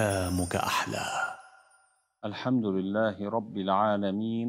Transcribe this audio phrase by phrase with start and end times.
[0.00, 1.04] ايامك أحلى.
[2.24, 4.48] الحمد لله رب العالمين.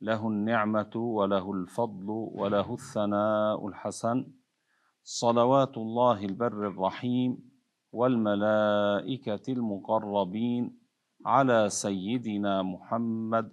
[0.00, 4.18] له النعمة وله الفضل وله الثناء الحسن.
[5.02, 7.30] صلوات الله البر الرحيم
[7.92, 10.62] والملائكة المقربين
[11.26, 13.46] على سيدنا محمد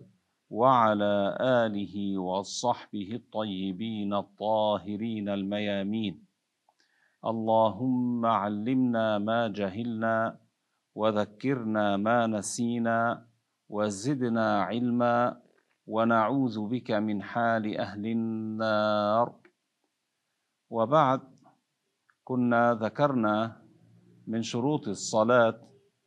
[0.50, 6.16] وعلى آله وصحبه الطيبين الطاهرين الميامين.
[7.26, 10.43] اللهم علمنا ما جهلنا
[10.96, 13.28] وذكرنا ما نسينا
[13.70, 15.42] وزدنا علما
[15.88, 19.36] ونعوذ بك من حال أهل النار.
[20.70, 21.22] وبعد
[22.24, 23.62] كنا ذكرنا
[24.28, 25.59] من شروط الصلاة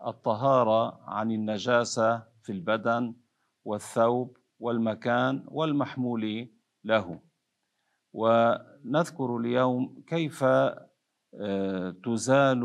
[0.06, 3.14] الطهارة عن النجاسة في البدن
[3.64, 6.48] والثوب والمكان والمحمول
[6.84, 7.20] له.
[8.12, 10.44] ونذكر اليوم كيف
[12.04, 12.62] تزال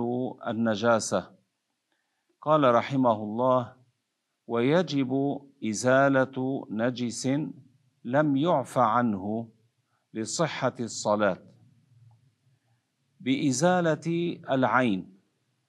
[0.48, 1.41] النجاسة.
[2.42, 3.74] قال رحمه الله
[4.48, 7.28] ويجب إزالة نجس
[8.06, 9.50] لم يعف عنه
[10.14, 11.38] لصحة الصلاة.
[13.20, 15.18] بإزالة العين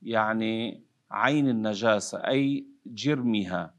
[0.03, 3.75] يعني عين النجاسة أي جرمها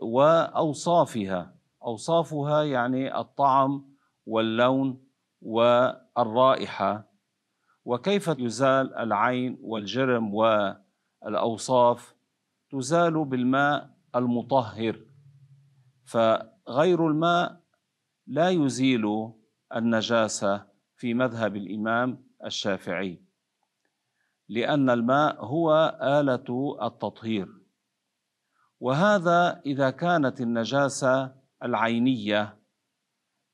[0.00, 1.54] وأوصافها.
[1.82, 3.94] أوصافها يعني الطعم
[4.26, 5.04] واللون
[5.42, 7.08] والرائحة.
[7.84, 10.34] وكيف يزال العين والجرم
[11.22, 12.14] والاوصاف
[12.70, 15.00] تزال بالماء المطهر
[16.04, 17.60] فغير الماء
[18.26, 19.32] لا يزيل
[19.76, 20.66] النجاسة
[20.96, 23.28] في مذهب الإمام الشافعي
[24.48, 27.48] لأن الماء هو آلة التطهير.
[28.80, 32.58] وهذا إذا كانت النجاسة العينية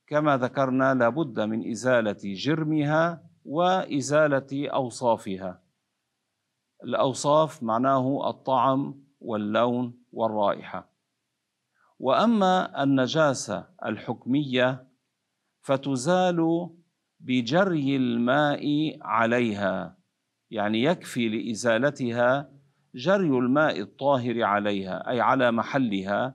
[0.07, 5.64] كما ذكرنا لابد من إزالة جرمها وإزالة أوصافها.
[6.85, 10.91] الأوصاف معناه الطعم واللون والرائحة.
[11.99, 14.89] وأما النجاسة الحكمية
[15.61, 16.71] فتزال
[17.21, 19.99] بجري الماء عليها
[20.51, 22.51] يعني يكفي لإزالتها
[22.95, 26.35] جري الماء الطاهر عليها أي على محلها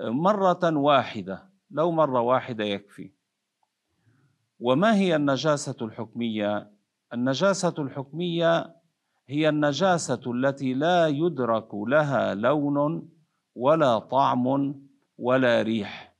[0.00, 3.12] مرة واحدة لو مرة واحدة يكفي.
[4.60, 6.70] وما هي النجاسة الحكمية؟
[7.12, 8.81] النجاسة الحكمية
[9.32, 13.08] هي النجاسة التي لا يدرك لها لون
[13.54, 14.74] ولا طعم
[15.18, 16.16] ولا ريح.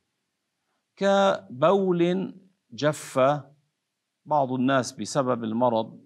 [0.95, 2.33] كبول
[2.71, 3.19] جف
[4.25, 6.01] بعض الناس بسبب المرض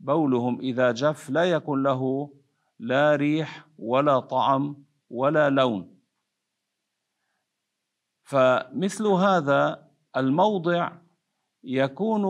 [0.00, 2.32] بولهم إذا جف لا يكن له
[2.78, 5.98] لا ريح ولا طعم ولا لون.
[8.22, 10.92] فمثل هذا الموضع
[11.64, 12.24] يكون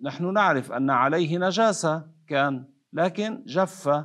[0.00, 4.04] نحن نعرف أن عليه نجاسة كان لكن جف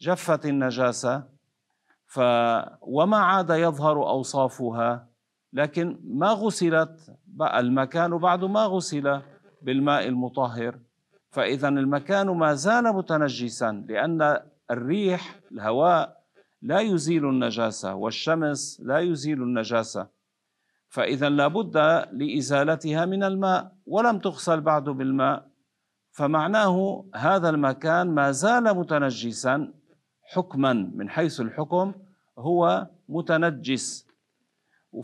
[0.00, 1.24] جفت النجاسة
[2.06, 2.20] ف
[2.80, 5.08] وما عاد يظهر أوصافها
[5.52, 9.20] لكن ما غسلت المكان بعد ما غسل
[9.62, 10.78] بالماء المطهر.
[11.30, 14.38] فاذا المكان ما زال متنجسا لأن
[14.70, 16.24] الريح الهواء
[16.62, 20.06] لا يزيل النجاسة والشمس لا يزيل النجاسة.
[20.88, 21.76] فاذا لابد
[22.12, 25.48] لإزالتها من الماء ولم تغسل بعد بالماء.
[26.14, 29.72] فمعناه هذا المكان ما زال متنجسا
[30.22, 31.94] حكما من حيث الحكم
[32.38, 34.06] هو متنجس.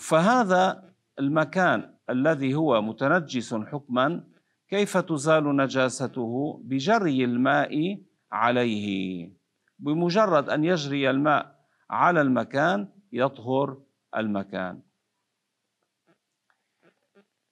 [0.01, 4.25] فهذا المكان الذي هو متنجس حكما
[4.69, 9.33] كيف تزال نجاسته بجري الماء عليه؟
[9.79, 11.61] بمجرد أن يجري الماء
[11.91, 13.79] على المكان يطهر
[14.17, 14.83] المكان.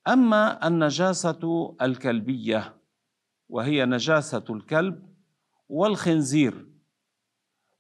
[0.09, 2.78] أما النجاسة الكلبية
[3.49, 5.09] وهي نجاسة الكلب
[5.69, 6.69] والخنزير.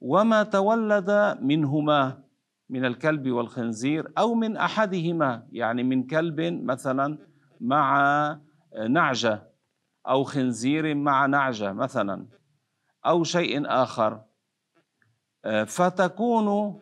[0.00, 2.24] وما تولد منهما
[2.68, 7.18] من الكلب والخنزير أو من أحدهما يعني من كلب مثلا
[7.60, 8.40] مع
[8.88, 9.48] نعجة
[10.08, 12.26] أو خنزير مع نعجة مثلا
[13.06, 14.24] أو شيء آخر.
[15.66, 16.80] فتكون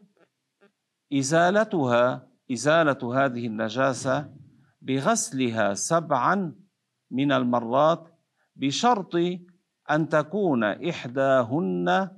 [1.12, 4.34] إزالتها إزالة هذه النجاسة
[4.82, 6.54] بغسلها سبعا
[7.10, 8.15] من المرات
[8.56, 9.14] بشرط
[9.90, 12.10] أن تكون إحداهن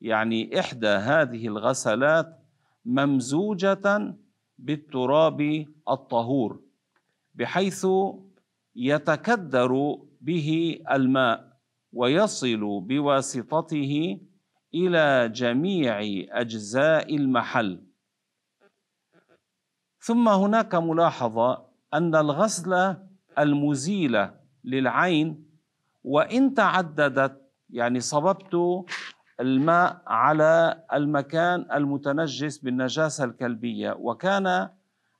[0.00, 2.38] يعني إحدى هذه الغسلات
[2.84, 4.14] ممزوجة
[4.58, 6.62] بالتراب الطهور
[7.34, 7.86] بحيث
[8.76, 11.54] يتكدر به الماء
[11.92, 14.20] ويصل بواسطته
[14.74, 16.00] إلى جميع
[16.40, 17.86] أجزاء المحل.
[19.98, 22.96] ثم هناك ملاحظة أن الغسل
[23.38, 25.53] المزيلة للعين
[26.04, 27.40] وإن تعددت
[27.70, 28.84] يعني صببت
[29.40, 34.68] الماء على المكان المتنجس بالنجاسة الكلبية وكان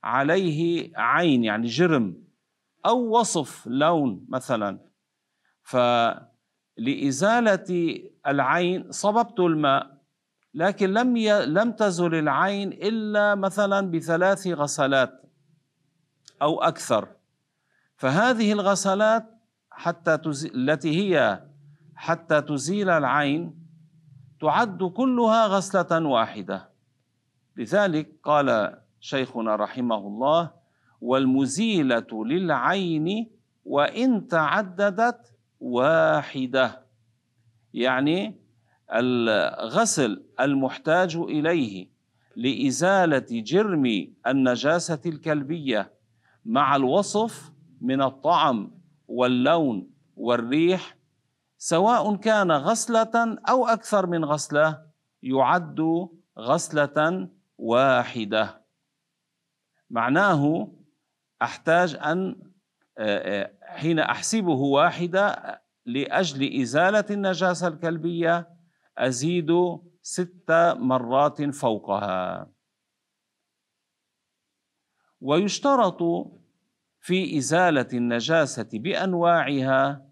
[0.05, 2.25] عليه عين يعني جرم
[2.87, 4.79] أو وصف لون مثلا.
[6.79, 7.65] فلإزالة
[8.27, 9.95] العين صببت الماء
[10.55, 11.47] لكن لم ي...
[11.47, 15.23] لم تزل العين إلا مثلا بثلاث غسلات
[16.43, 17.09] أو أكثر.
[17.97, 19.34] فهذه الغسلات
[19.77, 20.19] حتى.
[20.55, 21.43] التي هي
[21.95, 23.55] حتى تزيل العين
[24.41, 26.71] تعد كلها غسلة واحدة
[27.57, 30.51] لذلك قال شيخنا رحمه الله
[31.01, 33.31] والمزيلة للعين
[33.65, 36.85] وإن تعددت واحدة
[37.75, 38.37] يعني
[38.93, 41.89] الغسل المحتاج إليه
[42.37, 45.93] لإزالة جرم النجاسة الكلبية
[46.45, 48.71] مع الوصف من الطعم
[49.09, 50.97] واللون والريح
[51.59, 54.87] سواء كان غسلة أو أكثر من غسلة
[55.23, 56.09] يعد
[56.39, 57.29] غسلة
[57.59, 58.65] واحدة.
[59.91, 60.73] معناه
[61.43, 62.51] أحتاج أن
[62.99, 68.49] آه، آه، حين أحسبه واحدة لأجل إزالة النجاسة الكلبية
[68.99, 69.51] أزيد
[70.03, 72.51] ست مرات فوقها.
[75.21, 76.03] ويشترط
[77.05, 80.09] في إزالة النجاسة بأنواعها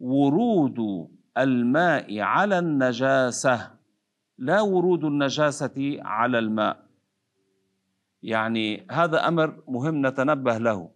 [0.00, 1.08] ورود
[1.38, 3.70] الماء على النجاسة.
[4.38, 6.86] لا ورود النجاسة على الماء.
[8.22, 10.90] يعني هذا أمر مهم نتنبه له.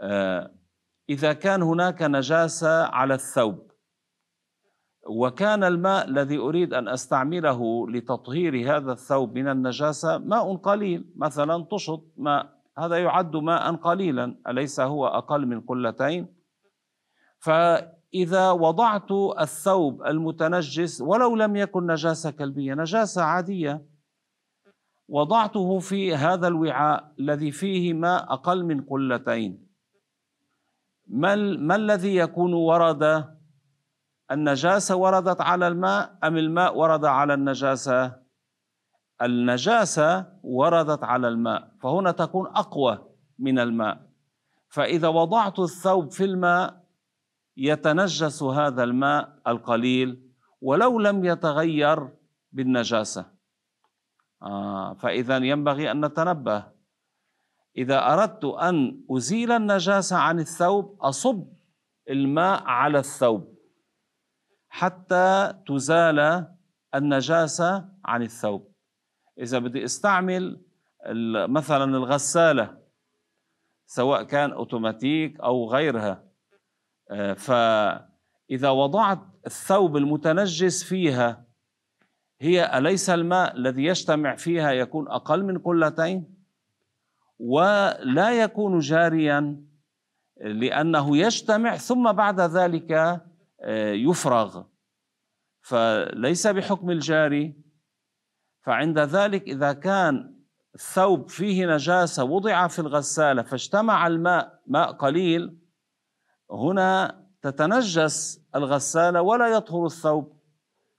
[0.00, 0.54] آه،
[1.10, 3.70] إذا كان هناك نجاسة على الثوب
[5.06, 12.12] وكان الماء الذي أريد أن أستعمله لتطهير هذا الثوب من النجاسة ماء قليل مثلا تشط
[12.16, 12.57] ماء.
[12.78, 16.34] هذا يعد ماء قليلا أليس هو أقل من قلتين؟
[17.38, 23.86] فإذا وضعت الثوب المتنجس ولو لم يكن نجاسة كلبية نجاسة عادية
[25.08, 29.68] وضعته في هذا الوعاء الذي فيه ماء أقل من قلتين
[31.06, 33.24] ما, ما الذي يكون ورد؟
[34.30, 38.27] النجاسة وردت على الماء أم الماء ورد على النجاسة؟
[39.22, 42.98] النجاسة وردت على الماء فهنا تكون أقوى
[43.38, 44.08] من الماء.
[44.68, 46.84] فإذا وضعت الثوب في الماء
[47.56, 50.22] يتنجس هذا الماء القليل
[50.60, 52.08] ولو لم يتغير
[52.52, 53.26] بالنجاسة.
[54.42, 56.78] آه فإذا ينبغي أن نتنبه.
[57.76, 61.46] إذا أردت أن أزيل النجاسة عن الثوب أصب
[62.10, 63.58] الماء على الثوب
[64.68, 66.46] حتى تزال
[66.94, 68.67] النجاسة عن الثوب.
[69.38, 70.60] إذا بدي أستعمل
[71.48, 72.78] مثلا الغسالة
[73.86, 76.24] سواء كان أوتوماتيك أو غيرها.
[77.10, 81.44] آه، فإذا وضعت الثوب المتنجس فيها
[82.40, 86.34] هي أليس الماء الذي يجتمع فيها يكون أقل من قلتين؟
[87.38, 89.64] ولا يكون جاريا
[90.40, 92.92] لأنه يجتمع ثم بعد ذلك
[93.60, 94.62] آه، يفرغ.
[95.60, 97.67] فليس بحكم الجاري
[98.68, 100.34] فعند ذلك إذا كان
[100.74, 105.58] الثوب فيه نجاسة وضع في الغسالة فاجتمع الماء ماء قليل
[106.50, 110.38] هنا تتنجس الغسالة ولا يطهر الثوب.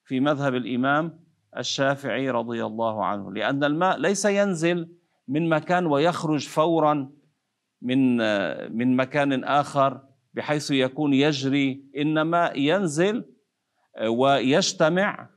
[0.03, 1.19] في مذهب الإمام
[1.57, 4.95] الشافعي رضي الله عنه لأن الماء ليس ينزل
[5.27, 7.11] من مكان ويخرج فورا
[7.81, 8.17] من
[8.77, 10.01] من مكان آخر
[10.33, 13.25] بحيث يكون يجري إنما ينزل
[14.07, 15.29] ويجتمع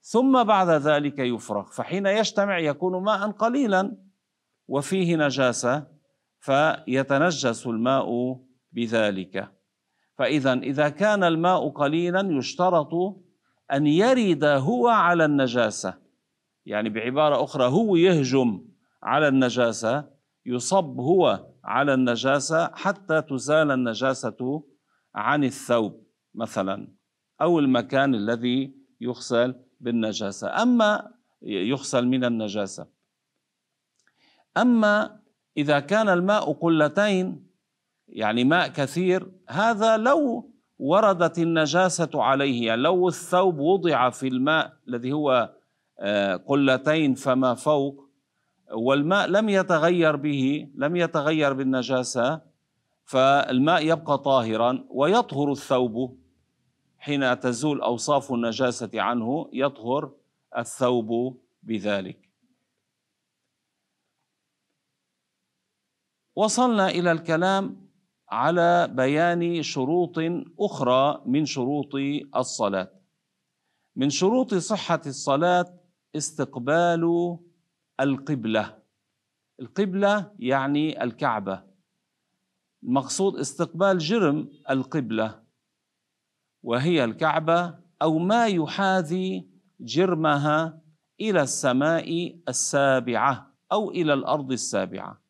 [0.00, 3.96] ثم بعد ذلك يفرغ فحين يجتمع يكون ماء قليلا
[4.68, 5.86] وفيه نجاسة
[6.40, 8.40] فيتنجس الماء
[8.72, 9.52] بذلك.
[10.18, 12.92] فإذا إذا كان الماء قليلا يشترط
[13.72, 15.94] أن يرد هو على النجاسة.
[16.66, 18.64] يعني بعبارة أخرى هو يهجم
[19.02, 20.10] على النجاسة
[20.46, 24.62] يصب هو على النجاسة حتى تزال النجاسة
[25.14, 26.88] عن الثوب مثلا
[27.40, 30.62] أو المكان الذي يغسل بالنجاسة.
[30.62, 32.86] أما يغسل من النجاسة.
[34.56, 35.20] أما
[35.56, 37.46] إذا كان الماء قلتين
[38.08, 45.12] يعني ماء كثير هذا لو وردت النجاسة عليه يعني لو الثوب وضع في الماء الذي
[45.12, 45.54] هو
[45.98, 48.10] آه، قلتين فما فوق
[48.72, 52.40] والماء لم يتغير به لم يتغير بالنجاسة
[53.04, 56.19] فالماء يبقى طاهرا ويطهر الثوب.
[57.00, 60.12] حين تزول أوصاف النجاسة عنه يطهر
[60.58, 62.30] الثوب بذلك.
[66.36, 67.90] وصلنا إلى الكلام
[68.28, 70.14] على بيان شروط
[70.60, 71.94] أخرى من شروط
[72.36, 72.90] الصلاة.
[73.96, 75.80] من شروط صحة الصلاة
[76.16, 77.38] استقبال
[78.00, 78.82] القبلة.
[79.60, 81.64] القبلة يعني الكعبة.
[82.82, 85.49] المقصود استقبال جرم القبلة.
[86.62, 89.48] وهي الكعبة أو ما يحاذي
[89.80, 90.80] جرمها
[91.20, 95.20] إلى السماء السابعة أو إلى الأرض السابعة.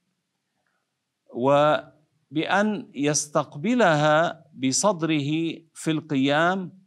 [1.35, 5.31] وبأن يستقبلها بصدره
[5.75, 6.79] في القيام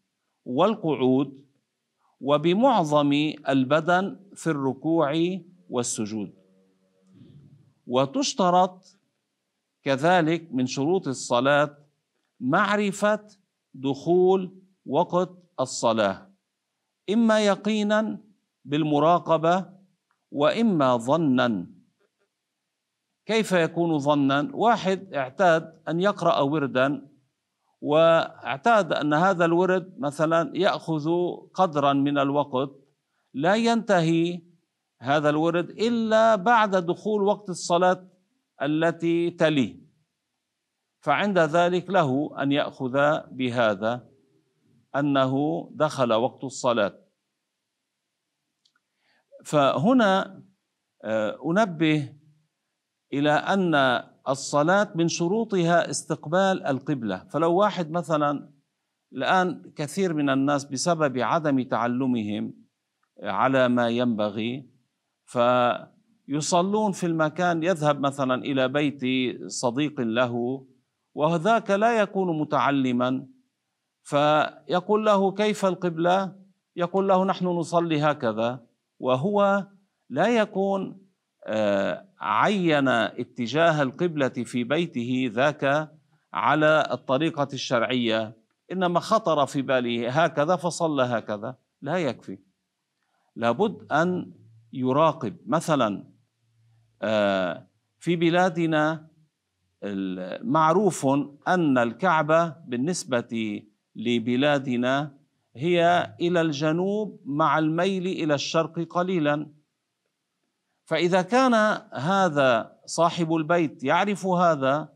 [0.45, 1.43] والقعود
[2.21, 6.33] وبمعظم البدن في الركوع والسجود.
[7.87, 8.99] وتشترط
[9.83, 11.77] كذلك من شروط الصلاة
[12.39, 13.27] معرفة
[13.73, 16.29] دخول وقت الصلاة
[17.09, 18.19] إما يقينا
[18.65, 19.69] بالمراقبة
[20.31, 21.67] وإما ظنا.
[23.25, 27.07] كيف يكون ظنا؟ واحد اعتاد أن يقرأ وردا
[27.81, 31.09] واعتاد أن هذا الورد مثلا يأخذ
[31.53, 32.69] قدرا من الوقت
[33.33, 34.41] لا ينتهي
[35.01, 38.07] هذا الورد إلا بعد دخول وقت الصلاة
[38.61, 39.82] التي تليه.
[41.03, 42.95] فعند ذلك له أن يأخذ
[43.31, 44.07] بهذا
[44.95, 45.33] أنه
[45.71, 46.99] دخل وقت الصلاة.
[49.43, 50.41] فهنا
[51.03, 52.13] آه، أنبه
[53.13, 53.75] إلى أن
[54.29, 57.17] الصلاة من شروطها استقبال القبلة.
[57.17, 58.49] فلو واحد مثلا
[59.13, 62.53] الآن كثير من الناس بسبب عدم تعلمهم
[63.23, 64.69] على ما ينبغي
[65.25, 69.01] فيصلون في المكان يذهب مثلا إلى بيت
[69.47, 70.65] صديق له
[71.15, 73.27] وذاك لا يكون متعلما.
[74.03, 76.35] فيقول له كيف القبلة؟
[76.75, 78.65] يقول له نحن نصلي هكذا.
[78.99, 79.67] وهو
[80.09, 81.03] لا يكون
[81.45, 85.91] آه، عين اتجاه القبلة في بيته ذاك
[86.33, 88.37] على الطريقة الشرعية.
[88.71, 91.55] إنما خطر في باله هكذا فصلى هكذا.
[91.81, 92.39] لا يكفي.
[93.35, 94.33] لابد أن
[94.73, 95.37] يراقب.
[95.45, 96.13] مثلا
[97.01, 97.67] آه،
[97.99, 99.07] في بلادنا
[100.41, 101.05] معروف
[101.47, 103.61] أن الكعبة بالنسبة
[103.95, 105.11] لبلادنا
[105.55, 109.47] هي إلى الجنوب مع الميل إلى الشرق قليلا.
[110.85, 111.53] فإذا كان
[111.93, 114.93] هذا صاحب البيت يعرف هذا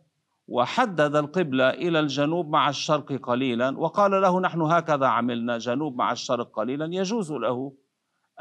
[0.48, 6.52] وحدد القبلة إلى الجنوب مع الشرق قليلا وقال له نحن هكذا عملنا جنوب مع الشرق
[6.52, 7.74] قليلا يجوز له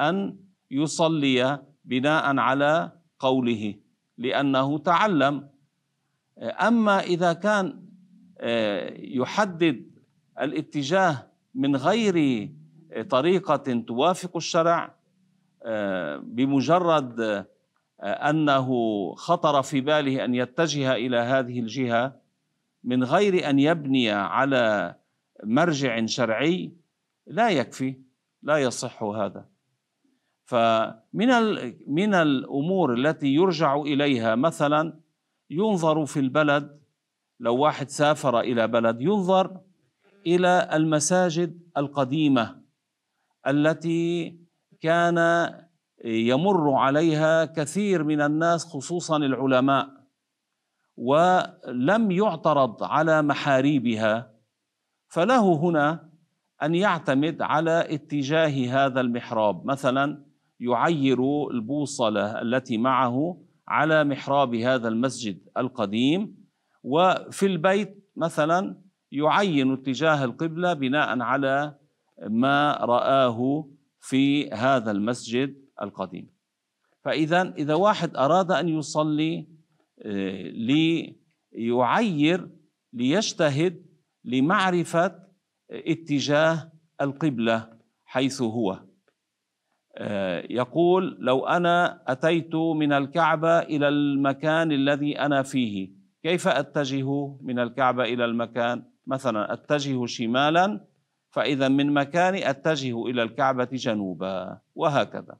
[0.00, 0.38] أن
[0.70, 3.74] يصلي بناء على قوله
[4.18, 5.48] لأنه تعلم
[6.38, 7.86] أما إذا كان
[8.38, 9.86] آه، يحدد
[10.40, 12.48] الاتجاه من غير
[13.10, 14.94] طريقة توافق الشرع
[15.62, 17.46] آه، بمجرد آه،
[18.30, 18.68] أنه
[19.14, 22.16] خطر في باله أن يتجه إلى هذه الجهة
[22.84, 24.94] من غير أن يبني على
[25.44, 26.72] مرجع شرعي
[27.26, 27.94] لا يكفي
[28.42, 29.46] لا يصح هذا.
[30.44, 31.28] فمن
[31.86, 35.05] من الأمور التي يرجع إليها مثلا
[35.50, 36.80] ينظر في البلد
[37.40, 39.60] لو واحد سافر إلى بلد ينظر
[40.26, 42.62] إلى المساجد القديمة
[43.46, 44.36] التي
[44.80, 45.48] كان
[46.04, 49.88] يمر عليها كثير من الناس خصوصا العلماء
[50.96, 54.32] ولم يعترض على محاريبها.
[55.08, 56.08] فله هنا
[56.62, 59.66] أن يعتمد على اتجاه هذا المحراب.
[59.66, 60.24] مثلا
[60.60, 66.36] يعير البوصلة التي معه على محراب هذا المسجد القديم
[66.82, 68.80] وفي البيت مثلا
[69.12, 71.78] يعين اتجاه القبلة بناء على
[72.28, 73.68] ما رآه
[74.00, 76.30] في هذا المسجد القديم.
[77.04, 79.48] فإذا إذا واحد أراد أن يصلي
[80.02, 80.42] آه،
[81.52, 82.50] ليعير
[82.92, 83.86] ليجتهد
[84.24, 85.18] لمعرفة
[85.70, 88.70] اتجاه القبلة حيث هو.
[88.72, 88.95] آه،
[90.50, 95.90] يقول لو أنا أتيت من الكعبة إلى المكان الذي أنا فيه
[96.22, 100.84] كيف أتجه من الكعبة إلى المكان؟ مثلا أتجه شمالا
[101.30, 105.36] فإذا من مكاني أتجه إلى الكعبة جنوبا وهكذا.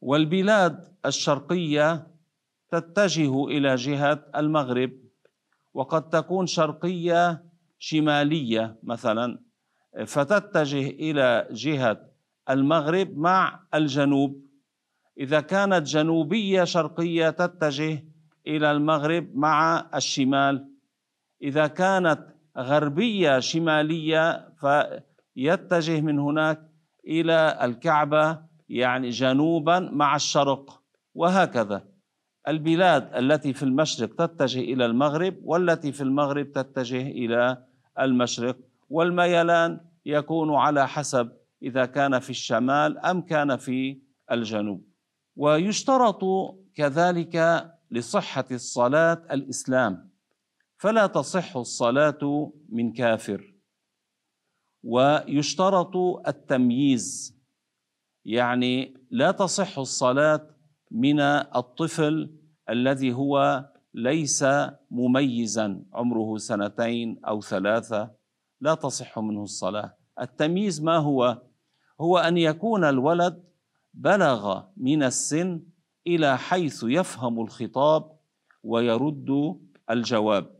[0.00, 2.06] والبلاد الشرقية
[2.70, 4.92] تتجه إلى جهة المغرب
[5.74, 7.44] وقد تكون شرقية
[7.78, 9.38] شمالية مثلا
[10.06, 12.15] فتتجه إلى جهة
[12.50, 14.46] المغرب مع الجنوب.
[15.18, 18.04] إذا كانت جنوبية شرقية تتجه
[18.46, 20.68] إلى المغرب مع الشمال.
[21.42, 22.20] إذا كانت
[22.58, 26.60] غربية شمالية فيتجه من هناك
[27.06, 28.38] إلى الكعبة
[28.68, 30.82] يعني جنوبا مع الشرق.
[31.14, 31.84] وهكذا.
[32.48, 37.64] البلاد التي في المشرق تتجه إلى المغرب والتي في المغرب تتجه إلى
[38.00, 38.56] المشرق.
[38.90, 41.32] والميلان يكون على حسب
[41.62, 44.88] إذا كان في الشمال أم كان في الجنوب.
[45.36, 46.20] ويشترط
[46.74, 50.10] كذلك لصحة الصلاة الإسلام.
[50.78, 53.54] فلا تصح الصلاة من كافر.
[54.84, 55.96] ويشترط
[56.28, 57.36] التمييز.
[58.24, 60.56] يعني لا تصح الصلاة
[60.90, 62.36] من الطفل
[62.70, 64.44] الذي هو ليس
[64.90, 68.14] مميزا عمره سنتين أو ثلاثة.
[68.60, 69.96] لا تصح منه الصلاة.
[70.20, 71.42] التمييز ما هو؟
[72.00, 73.44] هو أن يكون الولد
[73.94, 75.62] بلغ من السن
[76.06, 78.16] إلى حيث يفهم الخطاب
[78.62, 79.58] ويرد
[79.90, 80.56] الجواب.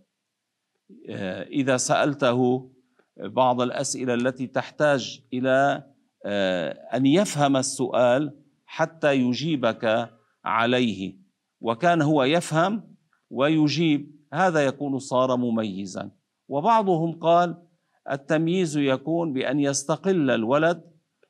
[1.08, 2.70] آه، إذا سألته
[3.16, 5.84] بعض الأسئلة التي تحتاج إلى
[6.24, 10.10] آه، أن يفهم السؤال حتى يجيبك
[10.44, 11.16] عليه
[11.60, 12.94] وكان هو يفهم
[13.30, 16.10] ويجيب هذا يكون صار مميزا.
[16.48, 17.65] وبعضهم قال
[18.10, 20.82] التمييز يكون بأن يستقل الولد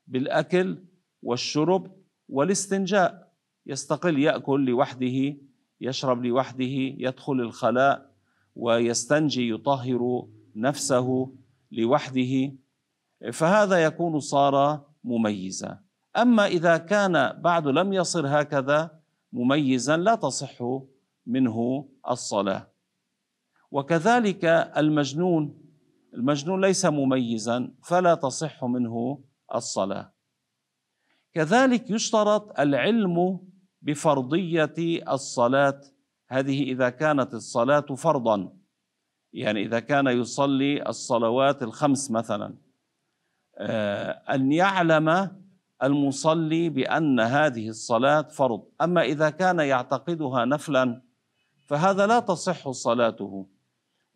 [0.06, 0.78] بالأكل
[1.22, 1.96] والشرب
[2.28, 3.32] والاستنجاء.
[3.66, 5.36] يستقل يأكل لوحده
[5.80, 8.10] يشرب لوحده يدخل الخلاء
[8.56, 11.32] ويستنجي يطهر نفسه
[11.72, 12.52] لوحده.
[13.32, 15.80] فهذا يكون صار مميزا.
[16.16, 19.00] أما إذا كان بعد لم يصر هكذا
[19.32, 20.58] مميزا لا تصح
[21.26, 22.66] منه الصلاة.
[23.70, 24.44] وكذلك
[24.76, 25.65] المجنون
[26.14, 30.12] المجنون ليس مميزا فلا تصح منه الصلاة.
[31.34, 33.40] كذلك يشترط العلم
[33.82, 34.74] بفرضية
[35.12, 35.80] الصلاة.
[36.28, 38.52] هذه إذا كانت الصلاة فرضا
[39.32, 42.54] يعني إذا كان يصلي الصلوات الخمس مثلا.
[43.58, 45.36] آه، أن يعلم
[45.82, 48.64] المصلي بأن هذه الصلاة فرض.
[48.80, 51.02] أما إذا كان يعتقدها نفلا
[51.66, 53.55] فهذا لا تصح صلاته.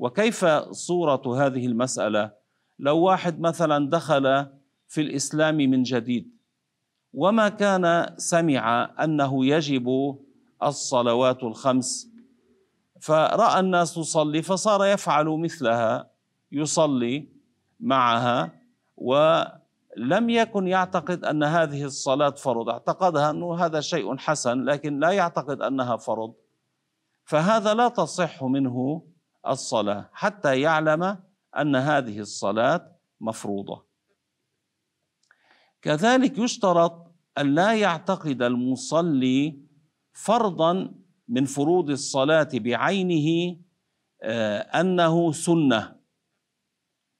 [0.00, 2.30] وكيف صورة هذه المسألة؟
[2.78, 4.46] لو واحد مثلا دخل
[4.88, 6.30] في الإسلام من جديد
[7.14, 10.16] وما كان سمع أنه يجب
[10.62, 12.10] الصلوات الخمس
[13.00, 16.10] فرأى الناس تصلي فصار يفعل مثلها
[16.52, 17.28] يصلي
[17.80, 18.52] معها
[18.96, 22.68] ولم يكن يعتقد أن هذه الصلاة فرض.
[22.68, 26.34] اعتقدها أنه هذا شيء حسن لكن لا يعتقد أنها فرض.
[27.24, 29.02] فهذا لا تصح منه
[29.46, 31.18] الصلاة حتى يعلم
[31.58, 33.86] أن هذه الصلاة مفروضة.
[35.82, 39.60] كذلك يشترط أن لا يعتقد المصلي
[40.12, 40.94] فرضا
[41.28, 43.56] من فروض الصلاة بعينه
[44.22, 45.96] آه، أنه سنة.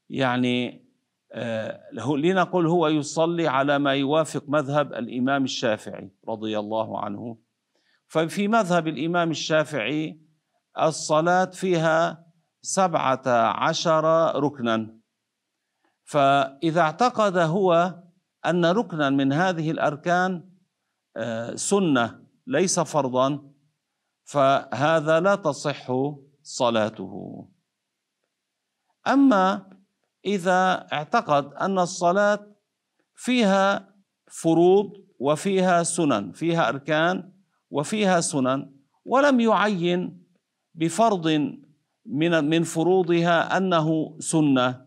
[0.09, 0.87] يعني
[1.33, 7.38] آه، لنقل هو يصلي على ما يوافق مذهب الإمام الشافعي رضي الله عنه.
[8.06, 10.30] ففي مذهب الإمام الشافعي
[10.78, 12.26] الصلاة فيها
[12.62, 13.22] سبعة
[13.66, 14.04] عشر
[14.37, 14.96] ركنا.
[16.04, 17.98] فإذا اعتقد هو
[18.46, 20.50] أن ركنا من هذه الأركان
[21.16, 23.50] آه، سنة ليس فرضا
[24.24, 25.92] فهذا لا تصح
[26.42, 27.48] صلاته.
[29.06, 29.70] أما
[30.24, 32.46] إذا اعتقد أن الصلاة
[33.14, 33.94] فيها
[34.30, 37.33] فروض وفيها سنن فيها أركان
[37.70, 38.72] وفيها سنن
[39.04, 40.19] ولم يعين
[40.81, 41.29] بفرض
[42.07, 44.87] من من فروضها أنه سنة.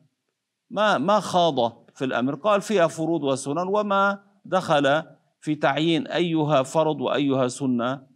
[0.70, 2.36] ما ما خاض في الأمر.
[2.36, 5.04] قال فيها فروض وسنن وما دخل
[5.42, 8.08] في تعيين أيها فرض وأيها سنة.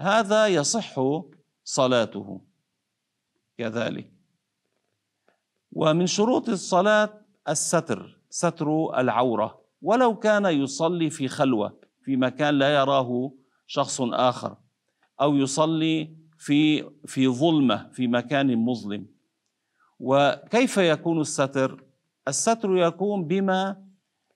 [0.00, 0.94] هذا يصح
[1.64, 2.40] صلاته
[3.58, 4.12] كذلك.
[5.72, 7.10] ومن شروط الصلاة
[7.48, 9.60] الستر ستر العورة.
[9.82, 13.32] ولو كان يصلي في خلوة في مكان لا يراه
[13.66, 14.56] شخص آخر
[15.20, 19.06] أو يصلي في في ظلمة في مكان مظلم.
[19.98, 21.84] وكيف يكون الستر؟
[22.28, 23.84] الستر يكون بما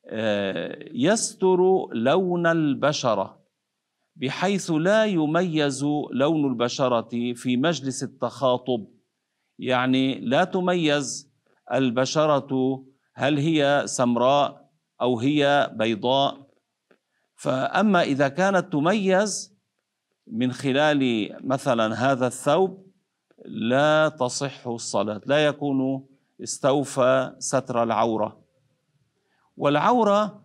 [0.06, 1.58] آه، يستر
[1.92, 3.42] لون البشرة
[4.16, 8.86] بحيث لا يميز لون البشرة في مجلس التخاطب.
[9.58, 11.32] يعني لا تميز
[11.72, 16.48] البشرة هل هي سمراء أو هي بيضاء.
[17.36, 19.57] فأما إذا كانت تميز
[20.30, 22.86] من خلال مثلا هذا الثوب
[23.44, 26.06] لا تصح الصلاة لا يكون
[26.42, 28.44] استوفى ستر العورة.
[29.56, 30.44] والعورة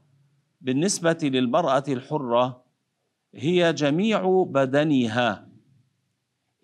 [0.62, 2.64] بالنسبة للمرأة الحرة
[3.36, 5.48] هي جميع بدنها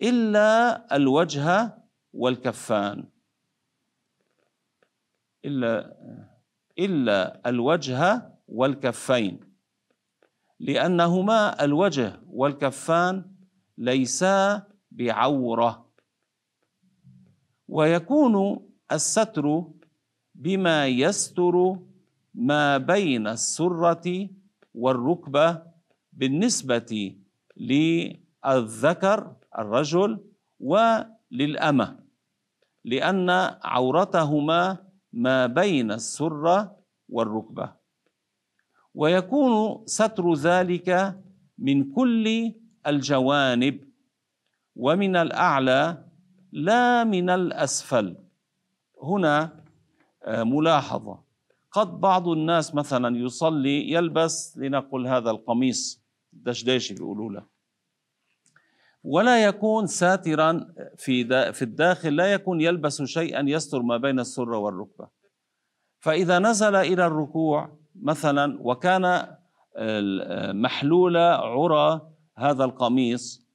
[0.02, 1.78] إلا الوجه
[2.12, 3.04] والكفان.
[5.44, 5.96] إلا
[6.78, 9.49] إلا الوجه والكفين.
[10.60, 13.24] لأنهما الوجه والكفان
[13.78, 15.90] ليسا بعورة.
[17.68, 19.64] ويكون الستر
[20.34, 21.78] بما يستر
[22.34, 24.28] ما بين السرة
[24.74, 25.62] والركبة
[26.12, 27.16] بالنسبة
[27.56, 30.10] للذكر الرجل
[30.60, 31.98] وللأمة
[32.84, 33.30] لأن
[33.62, 34.78] عورتهما
[35.12, 36.76] ما بين السرة
[37.08, 37.79] والركبة.
[38.94, 41.20] ويكون ستر ذلك
[41.58, 42.52] من كل
[42.86, 43.90] الجوانب
[44.76, 46.04] ومن الأعلى
[46.52, 48.16] لا من الأسفل.
[49.02, 49.64] هنا
[50.24, 51.22] آه، ملاحظة.
[51.72, 57.46] قد بعض الناس مثلا يصلي يلبس لنقل هذا القميص دشداشي بيقولوا له.
[59.04, 65.08] ولا يكون ساترا في في الداخل لا يكون يلبس شيئا يستر ما بين السره والركبة.
[66.00, 69.36] فإذا نزل إلى الركوع مثلا وكان
[70.54, 73.46] محلول عرى هذا القميص.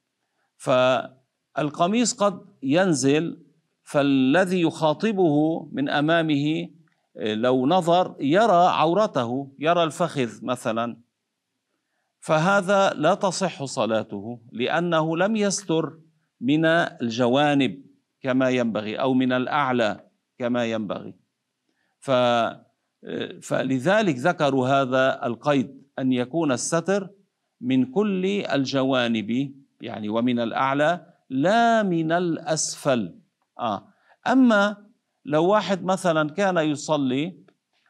[0.56, 3.42] فالقميص قد ينزل
[3.82, 6.68] فالذي يخاطبه من أمامه
[7.16, 10.96] لو نظر يرى عورته يرى الفخذ مثلا.
[12.20, 15.98] فهذا لا تصح صلاته لأنه لم يستر
[16.40, 17.82] من الجوانب
[18.20, 20.00] كما ينبغي أو من الأعلى
[20.38, 21.14] كما ينبغي.
[21.98, 22.10] ف
[23.42, 27.08] فلذلك ذكروا هذا القيد أن يكون الستر
[27.60, 33.18] من كل الجوانب يعني ومن الأعلى لا من الأسفل
[33.58, 33.88] آه.
[34.26, 34.76] أما
[35.24, 37.38] لو واحد مثلا كان يصلي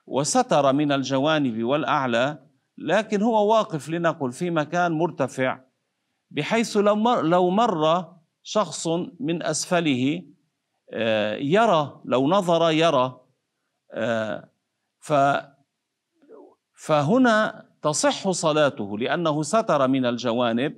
[0.06, 2.38] وستر من الجوانب والأعلى
[2.78, 5.60] لكن هو واقف لنقل في مكان مرتفع
[6.30, 8.06] بحيث لو مر, لو مر
[8.42, 8.86] شخص
[9.20, 10.22] من أسفله
[10.90, 13.20] آه، يرى لو نظر يرى
[13.92, 14.48] آه،
[15.06, 15.12] ف
[16.74, 20.76] فهنا تصح صلاته لأنه ستر من الجوانب.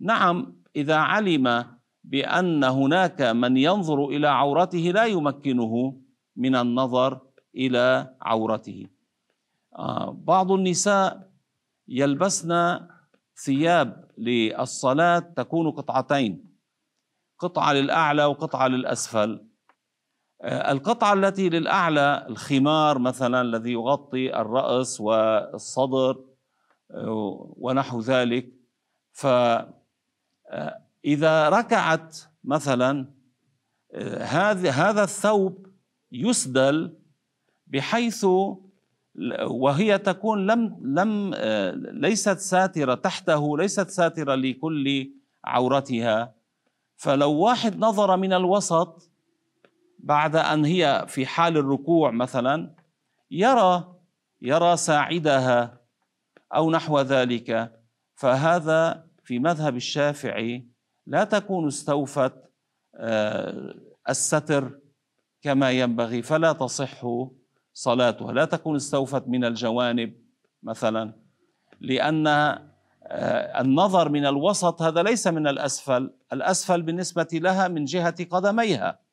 [0.00, 1.66] نعم إذا علم
[2.04, 6.00] بأن هناك من ينظر إلى عورته لا يمكنه
[6.36, 7.20] من النظر
[7.54, 8.86] إلى عورته.
[9.78, 11.30] آه، بعض النساء
[11.88, 12.80] يلبسن
[13.44, 16.32] ثياب للصلاة تكون قطعتين
[17.38, 19.53] قطعة للأعلى وقطعة للأسفل.
[20.42, 26.24] القطعة التي للأعلى الخمار مثلا الذي يغطي الرأس والصدر
[26.90, 28.52] آه، ونحو ذلك.
[29.12, 29.68] فإذا
[31.22, 33.06] آه، ركعت مثلا
[34.20, 35.66] هذا هذا الثوب
[36.12, 36.96] يسدل
[37.66, 38.26] بحيث
[39.44, 45.10] وهي تكون لم لم آه، ليست ساترة تحته ليست ساترة لكل
[45.44, 46.34] عورتها.
[46.96, 49.13] فلو واحد نظر من الوسط
[50.04, 52.74] بعد أن هي في حال الركوع مثلا
[53.30, 53.94] يرى
[54.42, 55.80] يرى ساعدها
[56.54, 57.72] أو نحو ذلك.
[58.14, 60.68] فهذا في مذهب الشافعي
[61.06, 62.32] لا تكون استوفت
[62.94, 63.74] آه،
[64.08, 64.80] الستر
[65.42, 67.06] كما ينبغي فلا تصح
[67.74, 70.14] صلاتها لا تكون استوفت من الجوانب
[70.62, 71.12] مثلا
[71.80, 76.10] لأن آه، النظر من الوسط هذا ليس من الأسفل.
[76.32, 79.03] الأسفل بالنسبة لها من جهة قدميها.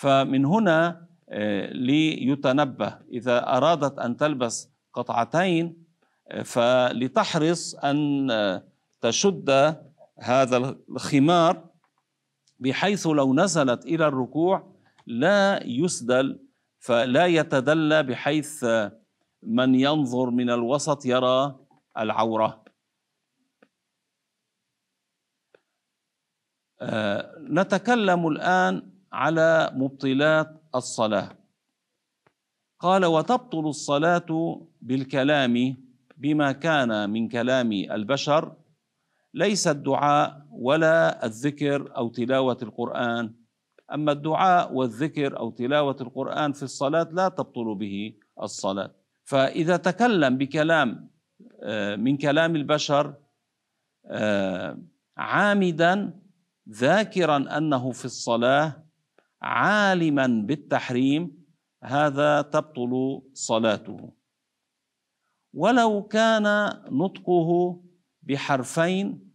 [0.00, 2.98] فمن هنا آه، ليتنبه.
[3.12, 5.84] إذا أرادت أن تلبس قطعتين
[6.28, 8.28] آه، فلتحرص أن
[9.00, 9.76] تشد
[10.18, 10.56] هذا
[10.88, 11.70] الخمار
[12.58, 14.74] بحيث لو نزلت إلى الركوع
[15.06, 16.40] لا يسدل
[16.78, 18.64] فلا يتدلى بحيث
[19.42, 21.56] من ينظر من الوسط يرى
[21.98, 22.64] العورة.
[26.80, 31.28] آه، نتكلم الآن على مبطلات الصلاة.
[32.78, 35.76] قال وتبطل الصلاة بالكلام
[36.16, 38.56] بما كان من كلام البشر
[39.34, 43.34] ليس الدعاء ولا الذكر أو تلاوة القرآن.
[43.92, 48.90] أما الدعاء والذكر أو تلاوة القرآن في الصلاة لا تبطل به الصلاة.
[49.24, 51.10] فإذا تكلم بكلام
[51.62, 53.14] آه، من كلام البشر
[54.06, 54.78] آه،
[55.16, 56.20] عامدا
[56.68, 58.89] ذاكرا أنه في الصلاة
[59.42, 61.44] عالما بالتحريم
[61.84, 64.12] هذا تبطل صلاته.
[65.54, 66.42] ولو كان
[66.90, 67.80] نطقه
[68.22, 69.30] بحرفين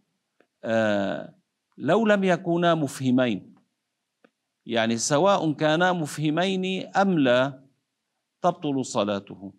[0.64, 1.34] آه،
[1.78, 3.54] لو لم يكونا مفهمين.
[4.66, 7.64] يعني سواء كانا مفهمين أم لا
[8.42, 9.52] تبطل صلاته.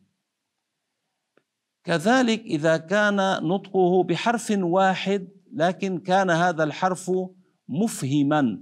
[1.83, 3.15] كذلك إذا كان
[3.47, 7.11] نطقه بحرف واحد لكن كان هذا الحرف
[7.69, 8.61] مفهما.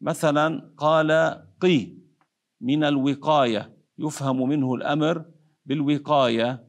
[0.00, 1.10] مثلا قال
[1.60, 1.98] قي
[2.60, 5.24] من الوقاية يفهم منه الأمر
[5.66, 6.68] بالوقاية.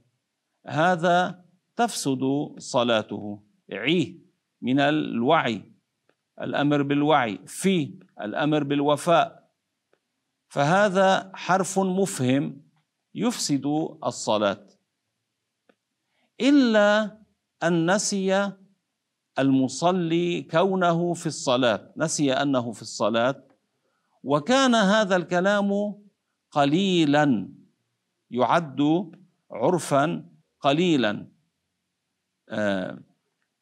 [0.67, 2.19] هذا تفسد
[2.57, 3.43] صلاته.
[3.71, 4.19] عي
[4.61, 5.71] من الوعي
[6.41, 7.39] الأمر بالوعي.
[7.47, 9.51] في الأمر بالوفاء.
[10.49, 12.61] فهذا حرف مفهم
[13.15, 13.65] يفسد
[14.05, 14.67] الصلاة.
[16.41, 17.17] إلا
[17.63, 18.51] أن نسي
[19.39, 23.43] المصلي كونه في الصلاة نسي أنه في الصلاة
[24.23, 25.95] وكان هذا الكلام
[26.51, 27.49] قليلا
[28.31, 29.11] يعد
[29.51, 30.25] عرفا
[30.59, 31.27] قليلا.
[32.49, 32.99] آه،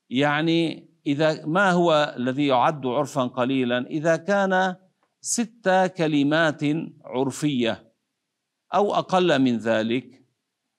[0.09, 4.75] يعني إذا ما هو الذي يعد عرفا قليلا؟ إذا كان
[5.21, 6.61] ست كلمات
[7.05, 7.91] عرفية
[8.73, 10.25] أو أقل من ذلك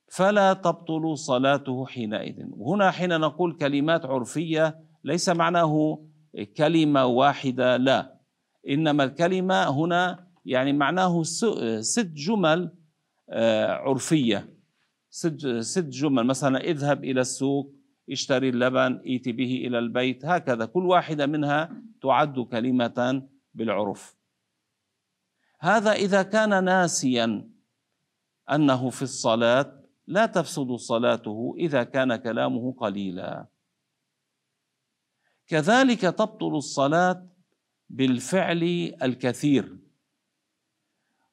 [0.08, 2.46] فلا تبطل صلاته حينئذ.
[2.50, 6.04] وهنا حين نقول كلمات عرفية ليس معناه
[6.56, 8.20] كلمة واحدة لا.
[8.68, 12.72] إنما الكلمة هنا يعني معناه ست جمل
[13.30, 14.48] آه، عرفية.
[15.60, 17.74] ست جمل مثلا اذهب إلى السوق
[18.10, 20.66] اشتري اللبن ائت به إلى البيت هكذا.
[20.66, 23.22] كل واحدة منها تعد كلمة
[23.54, 24.16] بالعرف.
[25.60, 27.48] هذا إذا كان ناسيا
[28.50, 33.46] أنه في الصلاة لا تفسد صلاته إذا كان كلامه قليلا.
[35.46, 37.26] كذلك تبطل الصلاة
[37.90, 39.78] بالفعل الكثير.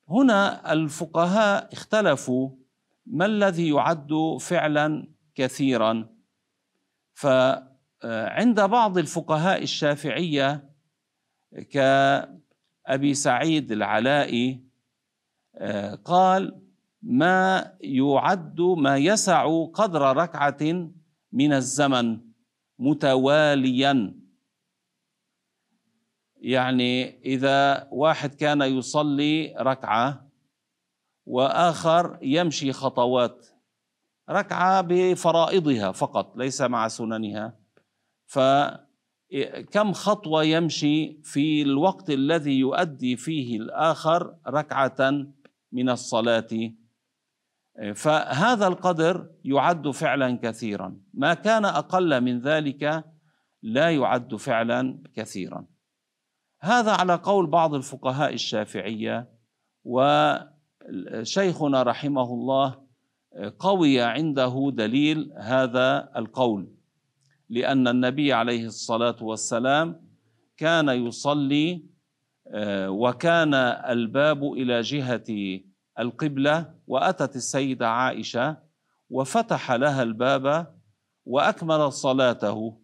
[0.10, 2.50] هنا الفقهاء اختلفوا
[3.06, 6.10] ما الذي يعد فعلا كثيرا.
[7.14, 10.70] فعند بعض الفقهاء الشافعية
[11.72, 14.64] كأبي سعيد العلائي
[16.06, 16.62] قال
[17.02, 20.90] ما يعد ما يسع قدر ركعة
[21.32, 22.33] من الزمن.
[22.80, 24.24] متواليا.
[26.36, 30.30] يعني إذا واحد كان يصلي ركعة
[31.26, 33.48] وآخر يمشي خطوات
[34.30, 37.60] ركعة بفرائضها فقط ليس مع سننها.
[38.26, 45.26] فكم خطوة يمشي في الوقت الذي يؤدي فيه الآخر ركعة
[45.72, 46.74] من الصلاة؟
[47.96, 50.98] فهذا القدر يعد فعلا كثيرا.
[51.14, 53.06] ما كان أقل من ذلك
[53.64, 55.66] لا يعد فعلا كثيرا.
[56.62, 59.30] هذا على قول بعض الفقهاء الشافعية
[59.84, 62.84] وشيخنا رحمه الله
[63.60, 66.68] قوي عنده دليل هذا القول
[67.50, 70.02] لأن النبي عليه الصلاة والسلام
[70.58, 71.86] كان يصلي
[72.88, 75.60] وكان الباب إلى جهة
[76.00, 78.58] القبلة وأتت السيدة عائشة
[79.10, 80.76] وفتح لها الباب
[81.26, 82.82] وأكمل صلاته.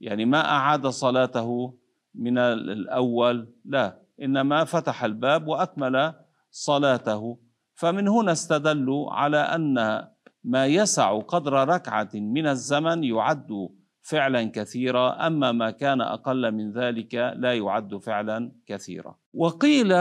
[0.00, 1.78] يعني ما أعاد صلاته
[2.14, 6.14] من الأول لا إنما فتح الباب وأكمل
[6.50, 7.38] صلاته.
[7.74, 10.08] فمن هنا استدلوا على أن
[10.44, 13.68] ما يسع قدر ركعة من الزمن يعد
[14.00, 19.18] فعلا كثيرا أما ما كان أقل من ذلك لا يعد فعلا كثيرا.
[19.34, 19.92] وقيل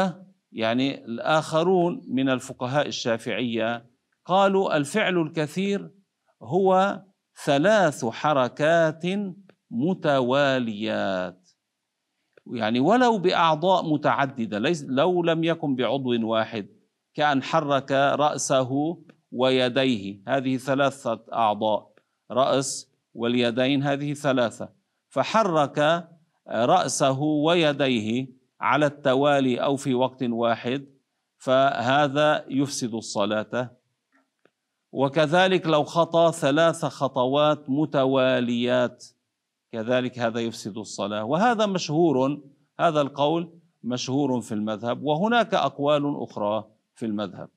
[0.52, 3.86] يعني الآخرون من الفقهاء الشافعية
[4.26, 5.92] قالوا الفعل الكثير
[6.42, 7.02] هو
[7.46, 9.06] ثلاث حركات
[9.72, 11.50] متواليات.
[12.48, 16.68] يعني ولو بأعضاء متعددة ليس لو لم يكن بعضو واحد
[17.14, 18.98] كأن حرك رأسه
[19.32, 20.22] ويديه.
[20.28, 21.92] هذه ثلاثة أعضاء
[22.32, 24.70] رأس واليدين هذه ثلاثة.
[25.10, 26.08] فحرك
[26.48, 28.40] رأسه ويديه.
[28.62, 30.86] على التوالي أو في وقت واحد
[31.38, 33.78] فهذا يفسد الصلاة.
[34.91, 39.06] وكذلك لو خطى ثلاث خطوات متواليات
[39.71, 41.24] كذلك هذا يفسد الصلاة.
[41.24, 42.41] وهذا مشهور
[42.80, 47.50] هذا القول مشهور في المذهب وهناك أقوال أخرى في المذهب.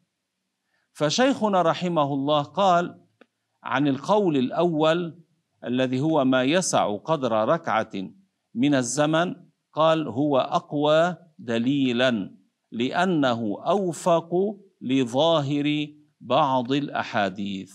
[0.92, 3.00] فشيخنا رحمه الله قال
[3.62, 5.20] عن القول الأول
[5.64, 7.92] الذي هو ما يسع قدر ركعة
[8.54, 12.36] من الزمن قال هو أقوى دليلا
[12.72, 15.88] لأنه أوفق لظاهر
[16.20, 17.74] بعض الأحاديث.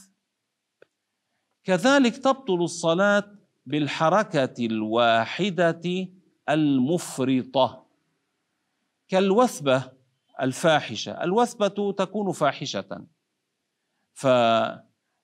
[1.64, 3.36] كذلك تبطل الصلاة
[3.66, 6.08] بالحركة الواحدة
[6.50, 7.86] المفرطة
[9.08, 9.92] كالوثبة
[10.42, 11.24] الفاحشة.
[11.24, 13.06] الوثبة تكون فاحشة.
[14.14, 14.28] ف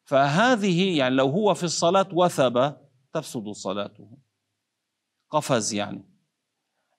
[0.04, 2.78] فهذه يعني لو هو في الصلاة وثب
[3.14, 4.18] تفسد صلاته.
[5.30, 6.14] قفز يعني.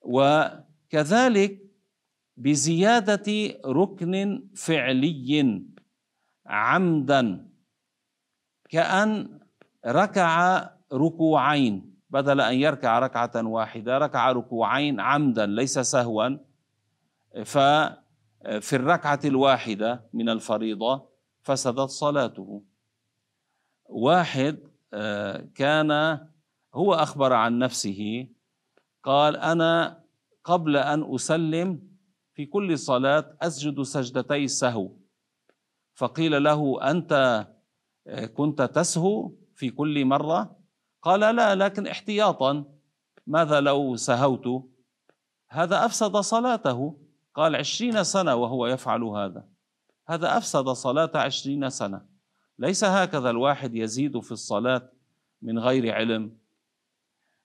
[0.07, 1.67] وكذلك
[2.37, 5.63] بزيادة ركن فعلي
[6.47, 7.49] عمدا
[8.69, 9.39] كأن
[9.87, 16.29] ركع ركوعين بدل أن يركع ركعة واحدة ركع ركوعين عمدا ليس سهوا.
[17.45, 21.09] ففي الركعة الواحدة من الفريضة
[21.43, 22.63] فسدت صلاته.
[23.85, 24.59] واحد
[24.95, 26.21] آه، كان
[26.75, 28.29] هو أخبر عن نفسه
[29.07, 30.03] قال أنا
[30.45, 31.83] قبل أن أسلم
[32.35, 34.91] في كل صلاة أسجد سجدتي السهو
[35.95, 37.47] فقيل له أنت
[38.35, 40.57] كنت تسهو في كل مرة؟
[41.03, 42.65] قال لا لكن احتياطا.
[43.27, 44.65] ماذا لو سهوت؟
[45.51, 46.99] هذا أفسد صلاته.
[47.35, 49.49] قال عشرين سنة وهو يفعل هذا.
[50.09, 52.07] هذا أفسد صلاة عشرين سنة.
[52.59, 54.93] ليس هكذا الواحد يزيد في الصلاة
[55.43, 56.39] من غير علم.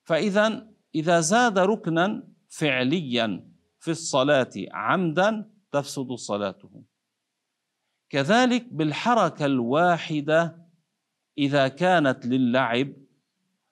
[0.04, 6.84] فإذا إذا زاد ركنا فعليا في الصلاة عمدا تفسد صلاته.
[8.10, 10.68] كذلك بالحركة الواحدة
[11.38, 12.94] إذا كانت للعب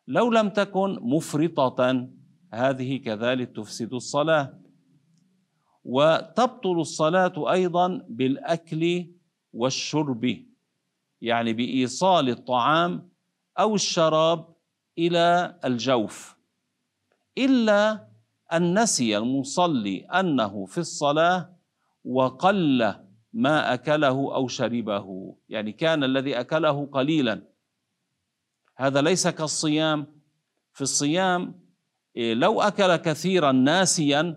[0.08, 2.10] لو لم تكن مفرطة
[2.54, 4.60] هذه كذلك تفسد الصلاة.
[5.84, 9.12] وتبطل الصلاة أيضا بالأكل
[9.54, 10.46] والشرب
[11.22, 13.10] يعني بإيصال الطعام
[13.60, 14.56] أو الشراب
[14.98, 16.39] إلى الجوف.
[17.46, 18.08] إلا
[18.54, 21.50] أن نسي المصلي أنه في الصلاة
[22.06, 22.96] وقل
[23.34, 25.36] ما أكله أو شربه.
[25.50, 27.42] يعني كان الذي أكله قليلا.
[28.78, 30.08] هذا ليس كالصيام.
[30.74, 31.60] في الصيام
[32.16, 34.36] إيه، لو أكل كثيرا ناسيا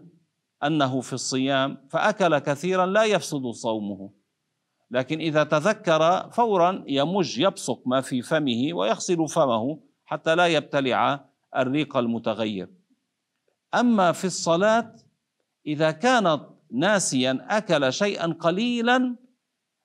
[0.64, 4.10] أنه في الصيام فأكل كثيرا لا يفسد صومه.
[4.90, 11.24] لكن إذا تذكر فورا يمج يبصق ما في فمه ويغسل فمه حتى لا يبتلع
[11.56, 12.68] الريق المتغير.
[13.74, 14.96] أما في الصلاة
[15.66, 19.16] إذا كانت ناسيا أكل شيئا قليلا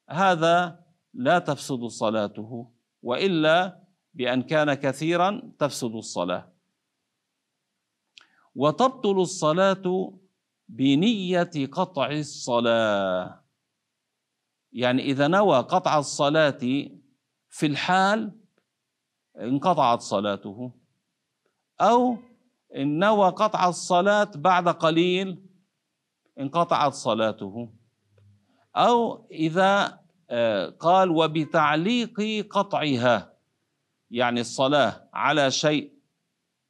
[0.10, 2.72] هذا لا تفسد صلاته
[3.02, 6.54] وإلا بأن كان كثيرا تفسد الصلاة.
[8.56, 10.14] وتبطل الصلاة
[10.68, 13.44] بنية قطع الصلاة.
[14.72, 16.60] يعني إذا نوى قطع الصلاة
[17.50, 18.40] في الحال
[19.38, 20.72] انقطعت صلاته.
[21.82, 22.18] أو
[22.78, 25.44] إن نوى قطع الصلاة بعد قليل
[26.40, 27.70] انقطعت صلاته.
[28.76, 33.34] أو إذا آه، قال وبتعليق قطعها
[34.12, 35.94] يعني الصلاة على شيء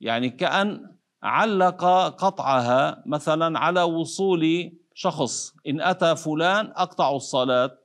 [0.01, 7.77] يعني كأن علق قطعها مثلا على وصول شخص إن أتى فلان أقطع الصلاة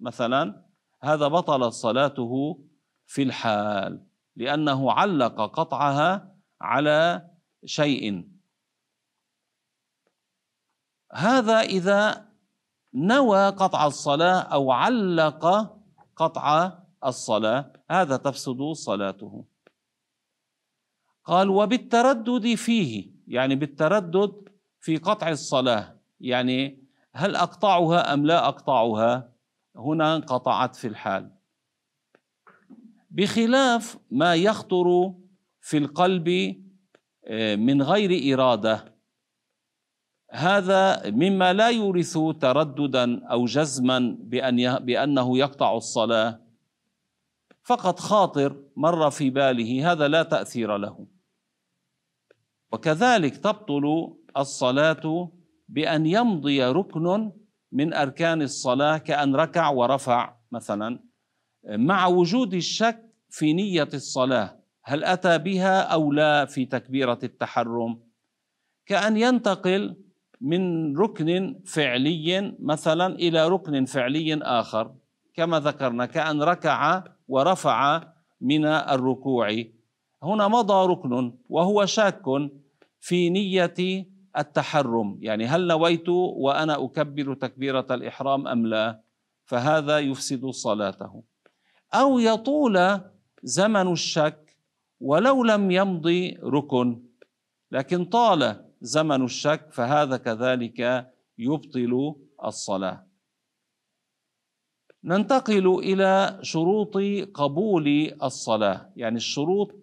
[0.00, 0.64] مثلا
[1.02, 2.64] هذا بطلت صلاته
[3.06, 7.28] في الحال لأنه علق قطعها على
[7.64, 8.28] شيء.
[11.12, 12.28] هذا إذا
[12.94, 15.76] نوى قطع الصلاة أو علق
[16.16, 19.44] قطع الصلاة هذا تفسد صلاته.
[21.24, 23.10] قال وبالتردد فيه.
[23.26, 24.48] يعني بالتردد
[24.80, 25.98] في قطع الصلاة.
[26.20, 29.32] يعني هل أقطعها أم لا أقطعها؟
[29.76, 31.30] هنا انقطعت في الحال.
[33.10, 35.14] بخلاف ما يخطر
[35.60, 36.28] في القلب
[37.56, 38.94] من غير إرادة.
[40.30, 46.40] هذا مما لا يورث ترددا أو جزما بأن بأنه يقطع الصلاة.
[47.62, 51.06] فقط خاطر مر في باله هذا لا تأثير له.
[52.72, 55.32] وكذلك تبطل الصلاة
[55.68, 57.32] بأن يمضي ركن
[57.72, 61.04] من أركان الصلاة كأن ركع ورفع مثلا
[61.64, 64.57] مع وجود الشك في نية الصلاة.
[64.88, 67.98] هل أتى بها أو لا في تكبيرة التحرم؟
[68.86, 69.96] كأن ينتقل
[70.40, 74.94] من ركن فعلي مثلا إلى ركن فعلي آخر
[75.34, 78.02] كما ذكرنا كأن ركع ورفع
[78.40, 79.64] من الركوع.
[80.22, 82.22] هنا مضى ركن وهو شاك
[83.00, 84.06] في نية
[84.38, 89.00] التحرم يعني هل نويت وأنا أكبر تكبيرة الإحرام أم لا؟
[89.44, 91.22] فهذا يفسد صلاته.
[91.94, 93.00] أو يطول
[93.42, 94.47] زمن الشك
[95.00, 97.02] ولو لم يمضي ركن
[97.72, 103.06] لكن طال زمن الشك فهذا كذلك يبطل الصلاة.
[105.04, 106.96] ننتقل إلى شروط
[107.34, 109.74] قبول الصلاة يعني الشروط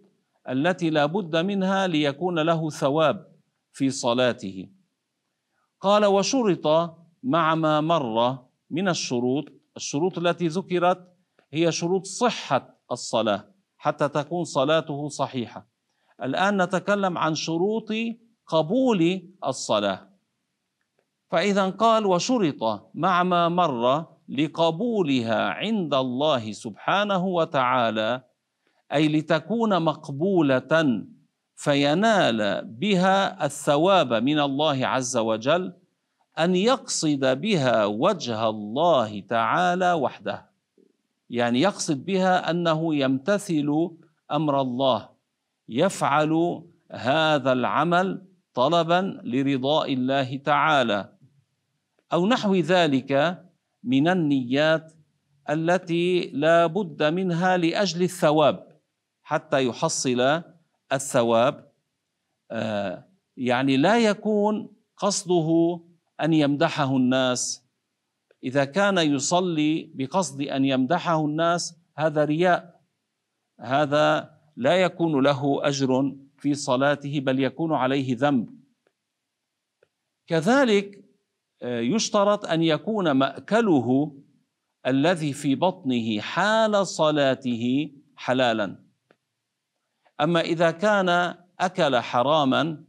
[0.49, 3.27] التي لا بد منها ليكون له ثواب
[3.73, 4.69] في صلاته.
[5.81, 9.45] قال وشرط مع ما مر من الشروط
[9.77, 11.13] الشروط التي ذكرت
[11.51, 13.54] هي شروط صحة الصلاة
[13.85, 15.67] حتى تكون صلاته صحيحة.
[16.23, 17.89] الآن نتكلم عن شروط
[18.47, 20.09] قبول الصلاة.
[21.29, 28.23] فإذا قال وشرط مع ما مر لقبولها عند الله سبحانه وتعالى
[28.93, 31.03] أي لتكون مقبولة
[31.55, 35.73] فينال بها الثواب من الله عز وجل
[36.39, 40.54] أن يقصد بها وجه الله تعالى وحده.
[41.29, 43.89] يعني يقصد بها أنه يمتثل
[44.31, 45.09] أمر الله
[45.69, 51.09] يفعل هذا العمل طلبا لرضاء الله تعالى.
[52.13, 53.43] أو نحو ذلك
[53.83, 54.93] من النيات
[55.49, 58.67] التي لا بد منها لأجل الثواب
[59.23, 60.43] حتى يحصل
[60.93, 61.71] الثواب.
[62.51, 63.05] آه،
[63.37, 65.79] يعني لا يكون قصده
[66.21, 67.64] أن يمدحه الناس
[68.45, 72.81] إذا كان يصلي بقصد أن يمدحه الناس هذا رياء.
[73.59, 78.49] هذا لا يكون له أجر في صلاته بل يكون عليه ذنب.
[80.27, 81.05] كذلك
[81.61, 84.17] آه، يشترط أن يكون مأكله
[84.87, 88.83] الذي في بطنه حال صلاته حلالا.
[90.21, 92.83] أما إذا كان أكل حراما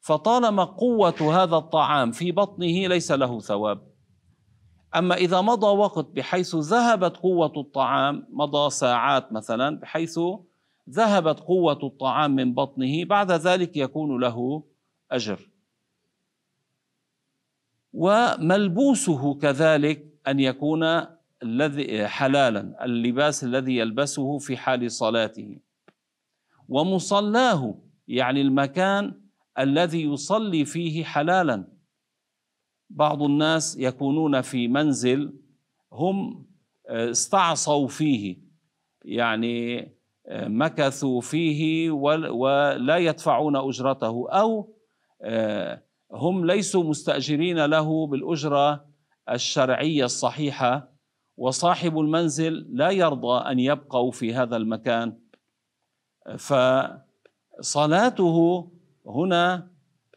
[0.00, 3.91] فطالما قوة هذا الطعام في بطنه ليس له ثواب.
[4.96, 10.18] أما إذا مضى وقت بحيث ذهبت قوة الطعام مضى ساعات مثلا بحيث
[10.90, 14.62] ذهبت قوة الطعام من بطنه بعد ذلك يكون له
[15.10, 15.48] أجر.
[17.92, 20.84] وملبوسه كذلك أن يكون
[21.42, 25.58] الذي حلالا اللباس الذي يلبسه في حال صلاته.
[26.68, 27.74] ومصلاه
[28.08, 29.20] يعني المكان
[29.58, 31.64] الذي يصلي فيه حلالا.
[32.92, 35.34] بعض الناس يكونون في منزل
[35.92, 36.46] هم
[36.88, 38.36] آه، استعصوا فيه
[39.04, 39.80] يعني
[40.26, 44.74] آه، مكثوا فيه ولا يدفعون أجرته أو
[45.22, 45.82] آه،
[46.12, 48.86] هم ليسوا مستأجرين له بالأجرة
[49.30, 50.92] الشرعية الصحيحة
[51.36, 55.18] وصاحب المنزل لا يرضى أن يبقوا في هذا المكان.
[57.58, 58.70] فصلاته
[59.06, 59.70] هنا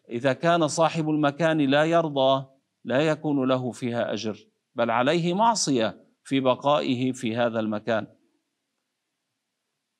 [0.09, 2.54] إذا كان صاحب المكان لا يرضى
[2.85, 8.07] لا يكون له فيها أجر بل عليه معصية في بقائه في هذا المكان.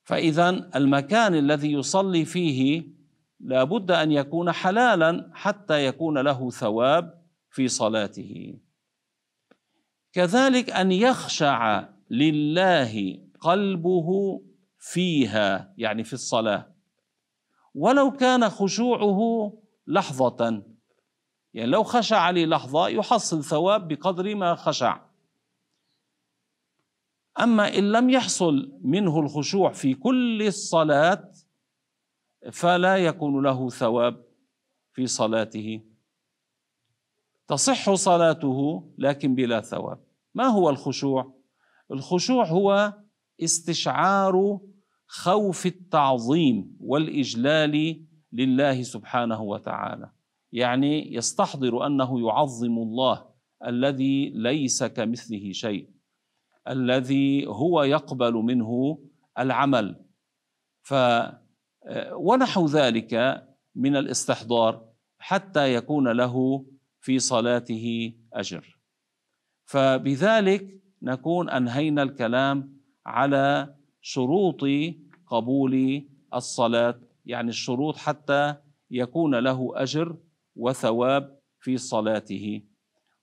[0.04, 2.88] فاذا المكان الذي يصلي فيه
[3.40, 8.58] لابد أن يكون حلالا حتى يكون له ثواب في صلاته.
[10.12, 14.40] كذلك أن يخشع لله قلبه
[14.78, 16.74] فيها يعني في الصلاة.
[17.74, 19.52] ولو كان خشوعه
[19.86, 20.62] لحظة
[21.56, 25.00] يعني لو خشع للحظه يحصل ثواب بقدر ما خشع.
[27.40, 31.30] أما إن لم يحصل منه الخشوع في كل الصلاة
[32.52, 34.24] فلا يكون له ثواب
[34.92, 35.80] في صلاته.
[37.48, 39.98] تصح صلاته لكن بلا ثواب.
[40.34, 41.34] ما هو الخشوع؟
[41.90, 42.94] الخشوع هو
[43.42, 44.60] استشعار
[45.06, 50.15] خوف التعظيم والإجلال لله سبحانه وتعالى.
[50.56, 53.26] يعني يستحضر أنه يعظم الله
[53.66, 55.90] الذي ليس كمثله شيء
[56.68, 58.98] الذي هو يقبل منه
[59.38, 60.04] العمل.
[60.82, 60.94] ف
[62.12, 63.44] ونحو ذلك
[63.74, 64.88] من الاستحضار
[65.18, 66.64] حتى يكون له
[67.00, 68.78] في صلاته أجر.
[69.64, 72.76] فبذلك نكون أنهينا الكلام
[73.06, 74.60] على شروط
[75.26, 76.04] قبول
[76.34, 78.54] الصلاة يعني الشروط حتى
[78.90, 80.16] يكون له أجر
[80.56, 82.62] وثواب في صلاته.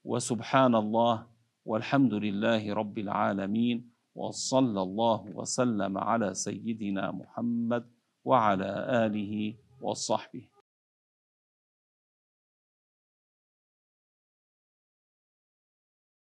[0.04, 1.28] وسبحان الله
[1.66, 7.84] والحمد لله رب العالمين وصلى الله وسلم على سيدنا محمد
[8.26, 8.70] وعلى
[9.06, 10.53] آله وصحبه.